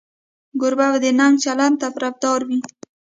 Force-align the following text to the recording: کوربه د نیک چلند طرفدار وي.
کوربه 0.59 0.87
د 1.03 1.05
نیک 1.19 1.33
چلند 1.43 1.75
طرفدار 1.95 2.39
وي. 2.47 2.59